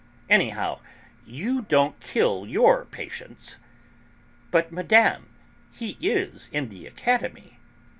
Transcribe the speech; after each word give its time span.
"Anyhow, 0.31 0.79
you 1.27 1.61
don't 1.61 1.99
kill 1.99 2.47
your 2.47 2.85
patients!" 2.85 3.59
"But, 4.49 4.71
Madame, 4.71 5.29
he 5.71 5.95
is 6.01 6.49
in 6.51 6.69
the 6.69 6.87
Academy." 6.87 7.59